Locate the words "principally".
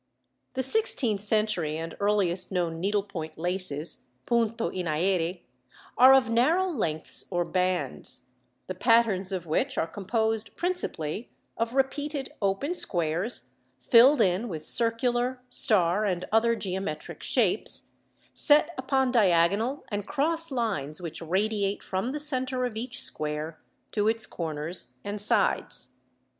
10.57-11.29